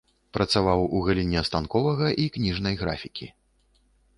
[0.35, 3.33] Працаваў у галіне станковага і кніжнай графікі.